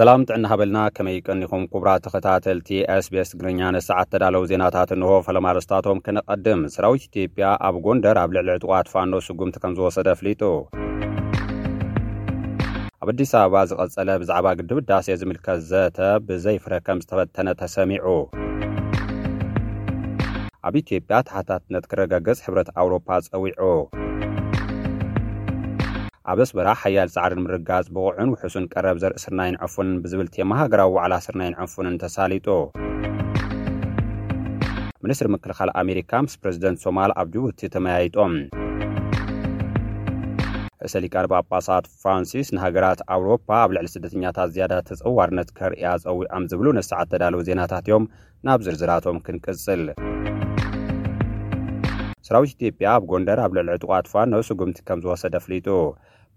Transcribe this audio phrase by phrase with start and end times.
[0.00, 6.60] ሰላም ጥዕና ሃበልና ከመይ ይቀኒኹም ኩቡራ ተኸታተል tsቤስ ትግርኛ ንሰዓት ተዳለው ዜናታት እንሆ ፈለማልስታቶም ክንቐድም
[6.74, 10.42] ስራዊት ኢትዮጵያ ኣብ ጎንደር ኣብ ልዕሊ ዕጥቓትፋኖ ስጉምቲ ከም ዝወሰደ ኣፍሊጡ
[13.02, 18.06] ኣብ ኣዲስ ኣበባ ዝቐጸለ ብዛዕባ ግድብኣዳሴ ዝምልከት ዘተ ብዘይፍረከም ዝተፈተነ ተሰሚዑ
[20.68, 23.68] ኣብ ኢትዮጵያ ታሓታትነት ክረጋገጽ ሕብረት ኣውሮፓ ፀዊዑ
[26.32, 31.14] ኣብ ስበራ ሓያል ጻዕሪን ምርጋጽ ብቑዑን ውሑሱን ቀረብ ዘርኢ ስርናይ ንዐፉንን ብዝብል ቴማ ሃገራዊ ዋዕላ
[31.24, 32.46] ስርናይ ንዐፉንን ተሳሊጡ
[35.04, 38.34] ሚኒስትሪ ምክልኻል ኣሜሪካ ምስ ፕረዚደንት ሶማል ኣብ ጅቡቲ ተመያይጦም
[40.88, 47.42] እሰሊቃል ጳኣጳሳት ፍራንሲስ ንሃገራት ኣውሮፓ ኣብ ልዕሊ ስደተኛታት ዝያዳ ተጸዋርነት ከርእያ ጸዊዖም ዝብሉ ንስዓ እተዳለዉ
[47.50, 48.06] ዜናታት እዮም
[48.48, 49.82] ናብ ዝርዝራቶም ክንቅጽል
[52.28, 55.68] ስራዊት ኢትዮጵያ ኣብ ጐንደር ኣብ ልዕሊ ዕጡቓትፋ ኖብ ስጉምቲ ከም ዝወሰደ ኣፍሊጡ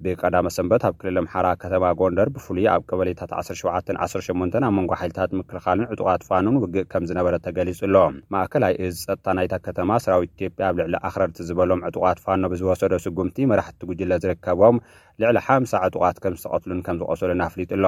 [0.03, 5.31] ብቀዳመ ሰንበት ኣብ ክልል ምሓራ ከተማ ጎንደር ብፍሉይ ኣብ ቀበሌታት 17 18 ኣብ መንጎ ሓይልታት
[5.39, 7.95] ምክልኻልን ዕጡቓት ፋኑን ውግእ ከም ዝነበረ ተገሊጹ ኣሎ
[8.35, 13.37] ማእከልይ እዚ ፀጥታ ናይታ ከተማ ስራዊት ኢትዮጵያ ኣብ ልዕሊ ኣክረርቲ ዝበሎም ዕጡቓት ፋኖ ብዝወሰዶ ስጉምቲ
[13.51, 14.77] መራሕቲቲ ጉጅለ ዝርከቦም
[15.21, 17.85] ልዕሊ ሓምሳ ዕጡቃት ከም ዝተቐትሉን ከም ዝቆሰሉን ኣፍሊጡ ኣሎ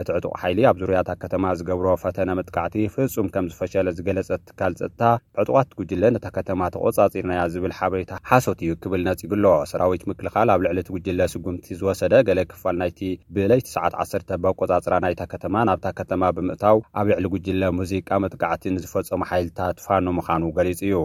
[0.00, 5.02] እቲ ዕጡቕ ሓይሊ ኣብ ዙርያታ ከተማ ዝገብሮ ፈተነ ምጥቃዕቲ ፍጹም ከም ዝፈሸለ ዝገለፀት ትካል ፀጥታ
[5.42, 10.78] ዕጡቃት ትጉጅለ ነታ ከተማ ተቆፃፂርናያ ዝብል ሓበሬታ ሓሶት እዩ ክብል ነፂግሎ ሰራዊት ምክልኻል ኣብ ልዕሊ
[10.88, 13.00] ቲ ጉጅለ ስጉምቲ ዝወሰደ ገለ ክፋል ናይቲ
[13.36, 19.20] ብለይቲ ሰዓት ዓ0 በቆጻፅራ ናይታ ከተማ ናብታ ከተማ ብምእታው ኣብ ልዕሊ ግጅለ ሙዚቃ መጥቃዕቲ ንዝፈፀሙ
[19.32, 20.96] ሓይልታት ትፋኑ ምኻኑ ገሊጹ እዩ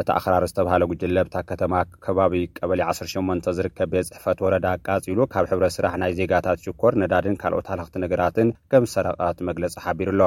[0.00, 1.72] እቲ ኣክራር ዝተብሃለ ጕጅለ ብታ ከተማ
[2.04, 7.36] ከባቢ ቀበሊ 18 ዝርከብ ብየ ፅሕፈት ወረዳ ቃጺሉ ካብ ሕብረ ስራሕ ናይ ዜጋታት ሽኮር ነዳድን
[7.42, 10.22] ካልኦት ሃለኽቲ ነገራትን ከም ዝሰረቐት መግለፂ ሓቢሩ ኣሎ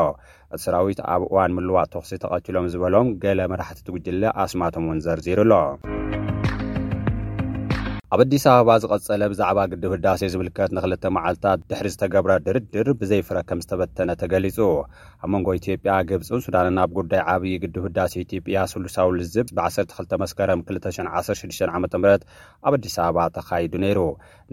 [0.53, 5.55] እቲ ሰራዊት ኣብ እዋን ምልዋእጥ ተኽሲ ተቐቲሎም ዝበሎም ገለ መራሕትቲ ጕጅለ ኣስማቶም እውን ዘርዚሩ ኣሎ
[8.13, 13.59] ኣብ ኣዲስ ኣበባ ዝቐፀለ ብዛዕባ ግድብ ህዳሴ ዝምልከት ንክል መዓልታት ድሕሪ ዝተገብረ ድርድር ብዘይፍረ ከም
[13.63, 14.57] ዝተበተነ ተገሊፁ
[15.23, 21.87] ኣብ መንጎ ኢትዮጵያ ግብፂን ሱዳንና ብ ጉዳይ ዓብይ ግድብ ህዳሴ ኢትጵያ ስሉሳዊ ልዝብ ብ12መረ 2016ዓም
[22.67, 23.99] ኣብ ኣዲስ ኣበባ ተካይዱ ነይሩ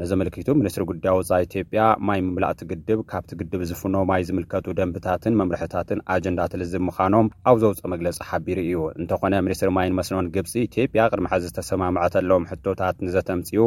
[0.04, 6.02] ነዚምልኪቱ ሚኒስትሪ ጉዳይ ወፃ ኢትዮጵያ ማይ ምምላእቲ ግድብ ካብቲ ግድብ ዝፍኖ ማይ ዝምልከቱ ደንብታትን መምርሒታትን
[6.16, 11.44] ኣጀንዳትልዝብ ምካኖም ኣብ ዘውፅእ መግለፂ ሓቢሩ እዩ እንተኾነ ምኒስትሪ ማይን መስኖን ግብፂ ኢትዮጵያ ቅድሚ ሓዚ
[11.52, 13.28] ዝተሰማምዐኣለዎም ሕቶታት ንዘተ
[13.60, 13.64] ኡ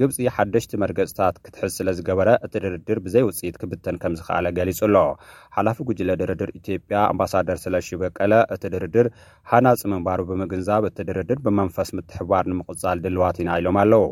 [0.00, 4.96] ግብፂ ሓደሽቲ መርገፅታት ክትሕዝ ስለ ዝገበረ እቲ ድርድር ብዘይ ውፅኢት ክብተን ከም ዝከኣለ ገሊጹ ኣሎ
[5.56, 9.06] ሓላፊ ጉጅለ ድርድር ኢትጵያ ኣምባሳደር ስለሽበቀለ እቲ ድርድር
[9.52, 14.06] ሃናፅ ምንባሩ ብምግንዛብ እቲ ድርድር ብመንፈስ ምትሕባር ንምቕጻል ድልዋት ኢና ኢሎም ኣለው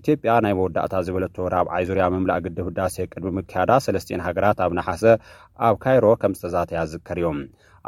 [0.00, 4.72] ኢትዮጵያ ናይ መወዳእታ ዝበለት ራብ ዓይ ዙርያ ምምላእ ግድብ ዳሴ ቅድሚ ምክያዳ ሰለስትኤ ሃገራት ኣብ
[4.80, 5.04] ናሓሰ
[5.68, 7.38] ኣብ ካይሮ ከም ዝተዛተያ ዝዝከር እዮም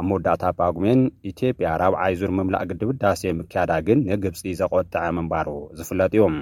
[0.00, 5.48] ኣብ መወዳእታ ባጉሜን ኢትጵያ ራብዓይዙር ምምላእ ግድብዳሴ ምክያዳ ግን ንግብጺ ዘቈጥዐ ምንባሩ
[5.78, 6.34] ዝፍለጥ እዮም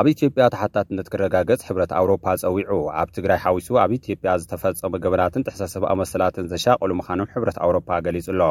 [0.00, 5.88] ኣብ ኢትዮጵያ ተሓታትነት ክረጋገጽ ሕብረት ኣውሮፓ ፀዊዑ ኣብ ትግራይ ሓዊሱ ኣብ ኢትዮጵያ ዝተፈፀሙ ግበናትን ትሕሰሰብኣ
[6.00, 8.42] መሰላትን ዘሻቀሉ ምዃኖም ሕብረት ኣውሮፓ ገሊጹ ኣሎ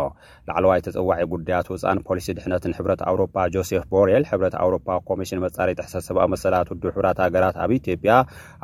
[0.47, 6.25] ላዕለዋይ ተፀዋዒ ጉዳያት ውፃን ፖሊሲ ድሕነትን ሕብረት ኣውሮፓ ጆሴፍ ቦሬል ሕብረት ኣውሮፓ ኮሚሽን መጻሪ ሕሰሰብኣ
[6.34, 8.12] መሰላት ውድ ሕብራት ሃገራት ኣብ ኢትዮጵያ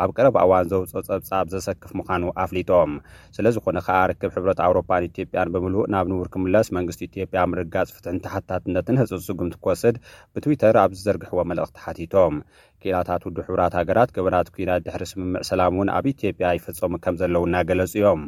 [0.05, 2.91] ኣብ ቀረብ ኣዋን ዘውፅኦ ጸብጻብ ዘሰክፍ ምዃኑ ኣፍሊጦም
[3.39, 8.19] ስለ ዝኮነ ከዓ ርክብ ሕብረት ኣውሮፓን ኢትዮጵያን ብምሉእ ናብ ንቡር ክምለስ መንግስቲ ኢትዮጵያ ምርጋፅ ፍትሕን
[8.27, 9.95] ተሓታትነትን ህፁት ስጉምቲ ክወስድ
[10.35, 12.35] ብትዊተር ኣብ ዝዘርግሕዎ መልእኽቲ ሓቲቶም
[12.83, 17.55] ክላታት ውድ ሕብራት ሃገራት ገበናት ኩናት ድሕሪ ስምምዕ ሰላም እውን ኣብ ኢትዮጵያ ይፈፀሙ ከም ዘለውና
[17.69, 18.21] ገለጹ እዮም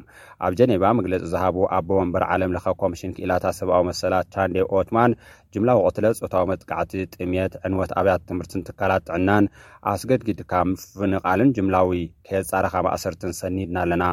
[0.47, 5.15] ኣብ ጀኔባ መግለፂ ዝሃቡ ኣቦ መንበር ዓለም ለኻ ኮሚሽን ክኢላታት ሰብኣዊ መሰላት ቻንዴ ኦትማን
[5.55, 9.47] ጅምላ ዊ ቅትለ ፆታዊ መጥቃዕቲ ጥምት ዕንወት ኣብያት ትምህርትን ትካላት ጥዕናን
[9.95, 11.91] ኣስገድግድካ ምፍንቓልን ጅምላዊ
[12.29, 14.05] ከየፃረካ ማእሰርትን ሰኒድና ኣለና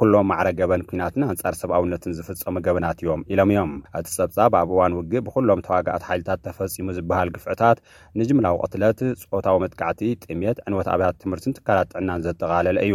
[0.00, 4.68] ኩሎም ማዕረ ገበን ኩናትን ኣንጻር ሰብ ኣውነትን ዝፍፀሙ ገበናት እዮም ኢሎም እዮም እቲ ጸብጻብ ኣብ
[4.74, 7.78] እዋን ውግእ ብኩሎም ተዋጋኣት ሓይልታት ተፈጺሙ ዝበሃል ግፍዕታት
[8.22, 12.94] ንጅምላዊ ቅትለት ፆታዊ መጥካዕቲ ጥሜት ዕንወት ኣብያት ትምህርትን ትካላት ጥዕናን ዘጠቃለለ እዩ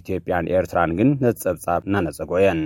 [0.00, 2.60] ኢትዮጵያን ኤርትራን ግን ነቲ ፀብጻብ እናነፀግ እየን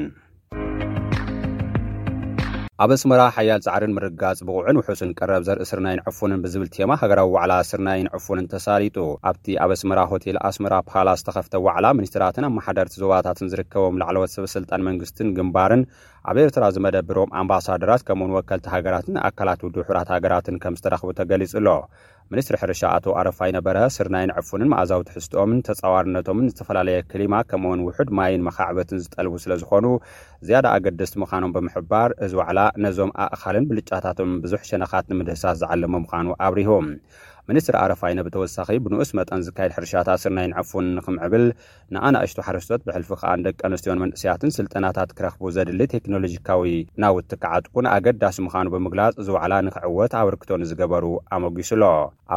[2.83, 8.47] ኣብ እስመራ ሓያል ፃዕሪን ምርጋጽ ብቑዕን ውሑስን ቀረብ ዘርኢ ስርናይንዕፉንን ብዝብል ተማ ሃገራዊ ዋዕላ ስርናይንዕፉንን
[8.53, 8.97] ተሳሪጡ
[9.31, 15.35] ኣብቲ ኣብ እስመራ ሆቴል ኣስመራ ፓላ ዝተኸፍተ ዋዕላ ሚኒስትራትን ኣብመሓዳርቲ ዞባታትን ዝርከቦም ላዕለወት ሰበስልጣን መንግስትን
[15.39, 15.83] ግምባርን
[16.33, 21.69] ኣብ ኤርትራ ዝመደብሮም ኣምባሳድራት ከምኡውን ወከልቲ ሃገራትን ኣካላት ውድ ሑራት ሃገራትን ከም ዝተረኽቡ ተገሊጹ ኣሎ
[22.33, 28.45] ሚኒስትሪ ሕርሻ ኣቶ ኣረፋይ ነበረ ስርናይን ዕፉንን ማእዛዊ ትሕዝትኦምን ተፃዋርነቶምን ዝተፈላለየ ክሊማ ከምኡውን ውሑድ ማይን
[28.49, 29.87] መኻዕበትን ዝጠልቡ ስለ ዝኾኑ
[30.49, 36.71] ዝያዳ ኣገደስቲ ምዃኖም ብምሕባር እዚ ዋዕላ ነዞም ኣእኻልን ብልጫታቶም ብዙሕ ሸነኻት ንምድህሳስ ዝዓለመ ምዃኑ ኣብርሁ
[37.51, 41.45] ሚኒስትሪ ኣረፋይነ ብተወሳኺ ብንኡስ መጠን ዝካየድ ሕርሻታት ስርናይ ንዕፉን ንክምዕብል
[41.95, 46.63] ንኣናእሽቱ ሓረስቶት ብሕልፊ ከኣንደቂ ኣንስትዮን መንእስያትን ስልጠናታት ክረኽቡ ዘድሊ ቴክኖሎጂካዊ
[47.05, 51.05] ናውቲ ካዓጥኩን ኣገዳሲ ምዃኑ ብምግላጽ ዝባዕላ ንክዕወት ኣበርክቶ ን ዝገበሩ
[51.39, 51.83] ኣመጊሱሎ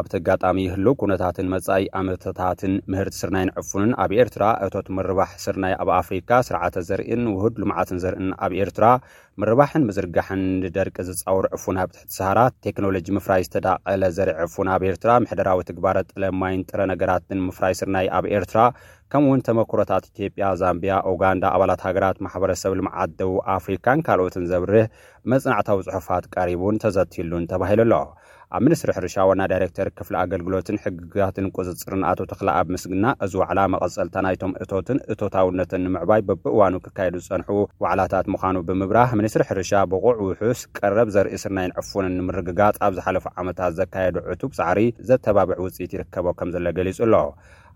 [0.00, 5.88] ኣብቲ ጋጣሚ ይህሉ ኩነታትን መጻኢ ኣምታታትን ምህርቲ ስርናይ ንዕፉንን ኣብ ኤርትራ እቶት ምርባሕ ስርናይ ኣብ
[6.00, 8.84] ኣፍሪካ ስርዓተ ዘርእን ውህድ ልምዓትን ዘርእን ኣብ ኤርትራ
[9.42, 16.80] ምርባሕን ምዝርጋሕን ንደርቂ ዝፃውርዕፉንብ ትሕቲ ሰሃራ ቴክኖሎጂ ምፍራይ ዝተዳቐለ ዘርዕፉን ኣብ ኤርትራ ምሕደራዊ ትግባረ ጥለማይንጥረ
[16.92, 18.60] ነገራትን ምፍራይ ስርናይ ኣብ ኤርትራ
[19.14, 24.88] ከምኡ ውን ተመክሮታት ኢትዮጵያ ዛምብያ ኡጋንዳ ኣባላት ሃገራት ማሕበረሰብ ልምዓ ደው ኣፍሪካን ካልኦትን ዘብርህ
[25.32, 27.94] መጽናዕታዊ ፅሑፋት ቀሪቡን ተዘትዩሉን ተባሂሉ ኣሎ
[28.54, 33.60] ኣብ ሚኒስትሪ ሕርሻ ወና ዳይረክተር ክፍሊ ኣገልግሎትን ሕግጋትን ቅፅጽርን ኣቶ ተክላ ኣብ ምስግና እዚ ዋዕላ
[33.72, 37.48] መቐጸልተናይቶም እቶትን እቶታውነትን ንምዕባይ በብእዋኑ ክካየዱ ዝጸንሑ
[37.84, 44.52] ዋዕላታት ምዃኑ ብምብራህ ምኒስትሪ ሕርሻ ብቑዕ ውሑስ ቀረብ ዘርእስናይንዕፉንን ንምርግጋጽ ኣብ ዝሓለፉ ዓመታት ዘካየዱ ዕቱብ
[44.60, 47.14] ፃዕሪ ዘተባብዕ ውፅኢት ይርከቦ ከም ዘሎ ገሊጹ ኣሎ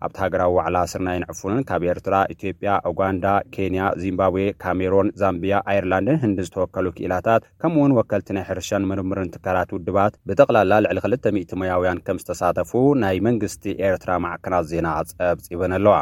[0.07, 3.25] ኣብቲ ሃገራዊ ዋዕላ ስርናይ ንዕፉንን ካብ ኤርትራ ኢትዮጵያ ኡጋንዳ
[3.55, 9.73] ኬንያ ዚምባብዌ ካሜሮን ዛምብያ ኣይርላንድን ህንዲ ዝተወከሉ ክእላታት ከምኡ ውን ወከልቲ ናይ ሕርሸን ምርምርን ትካላት
[9.77, 15.97] ውድባት ብጠቕላላ ልዕሊ 2ል00 ሞያውያን ከም ዝተሳተፉ ናይ መንግስቲ ኤርትራ ማዕከናት ዜና ፀብ ጺብን ኣለዋ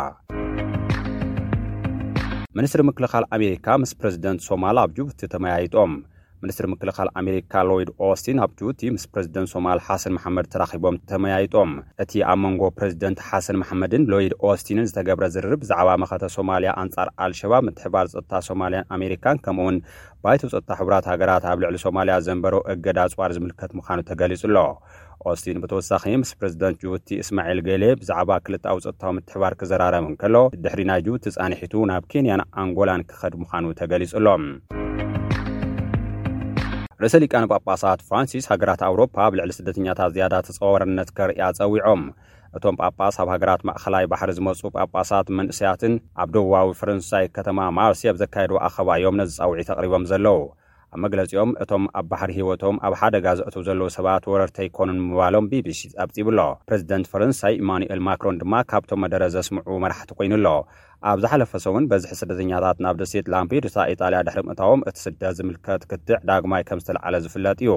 [2.58, 5.92] ምንስትሪ ምክልኻል ኣሜሪካ ምስ ፕረዚደንት ሶማል ኣብ ጅብቲ ተመያይጦም
[6.42, 11.70] ሚኒስትሪ ምክልኻል ኣሜሪካ ሎይድ ኦስትን ኣብ ጅቡቲ ምስ ፕረዚደንት ሶማል ሓሰን መሓመድ ተራኺቦም ተመያይጦም
[12.02, 17.64] እቲ ኣብ መንጎ ፕረዚደንት ሓሰን ማሓመድን ሎይድ ኦስትንን ዝተገብረ ዝርብ ብዛዕባ መኸተ ሶማልያ ኣንጻር ኣልሸባብ
[17.68, 19.78] ምትሕባር ፀጥታ ሶማልያን ኣሜሪካን ከምኡውን
[20.24, 24.56] ባይተ ፀጥታ ሕቡራት ሃገራት ኣብ ልዕሊ ሶማልያ ዘንበሮ እገዳ ፅዋር ዝምልከት ምዃኑ ተገሊጹ ኣሎ
[25.30, 31.02] ኦስትን ብተወሳኺ ምስ ፕረዚደንት ጅቡቲ እስማዒል ገሌ ብዛዕባ ክልቲዊ ፀጥታዊ ምትሕባር ክዘራረበ ንከሎ ድሕሪ ናይ
[31.06, 34.44] ጅቡቲ ጻኒሒቱ ናብ ኬንያን ኣንጎላን ክኸድ ምዃኑ ተገሊጹ ሎም
[37.02, 42.02] ርእሰሊቃን ጳጳሳት ፍራንሲስ ሃገራት ኣውሮፓ ኣብ ልዕሊ ስደተኛታት ዝያዳ ተፀዋወርነት ከርያ ጸዊዖም
[42.56, 48.18] እቶም ጳጳስ ኣብ ሃገራት ማእኸላይ ባሕሪ ዝመፁ ጳጳሳት መንእስያትን ኣብ ደውዋዊ ፈረንሳይ ከተማ ማብሲ ኣብ
[48.22, 50.40] ዘካየደ ኣኸባዮም ነዝጻውዒ ኣቕሪቦም ዘለዉ
[50.94, 55.80] ኣብ መግለጺኦም እቶም ኣብ ባሕሪ ሂወቶም ኣብ ሓደጋ ዘእትዉ ዘለዉ ሰባት ወረርተ ኣይኮኑን ምባሎም bቢሲ
[56.04, 60.48] ኣብፂብኣሎ ፕሬዚደንት ፈረንሳይ ኢማንኤል ማክሮን ድማ ካብቶም መደረ ዘስምዑ መራሕቲ ኮይኑ ኣሎ
[61.10, 66.62] ኣብ ዝሓለፈ ሰሙን በዝሒ ስደተኛታት ናብ ደሴት ላምፒድታ ኢጣልያ ድሕሪምእታቦም እቲ ስደት ዝምልከት ክትዕ ዳግማይ
[66.68, 67.74] ከም ዝተለዓለ ዝፍለጥ እዩ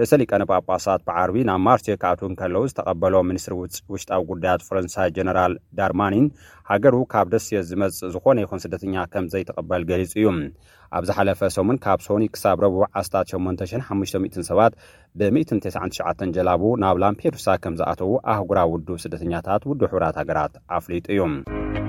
[0.00, 3.54] ርእሰ ሊቀንጳኣጳሳት ብዓርቢ ናብ ማርቴ ካኣትን ከለዉ ዝተቐበሎም ሚኒስትሪ
[3.94, 6.26] ውሽጣዊ ጉዳያት ፈረንሳይ ጀነራል ዳርማኒን
[6.70, 10.26] ሃገሩ ካብ ደስየ ዝመጽእ ዝኾነ ይኹን ስደተኛ ከምዘይተቕበል ገሊጹ እዩ
[10.96, 14.72] ኣብ ዝሓለፈ ሶሙን ካብ ሶኒ ክሳብ ረቡብ 18500 ሰባት
[15.18, 21.87] ብ199 ጀላቡ ናብ ላምፔዱሳ ከም ዝኣተዉ ኣህጉራ ውዱብ ስደተኛታት ውዱብ ሕብራት ሃገራት ኣፍሊጡ እዩ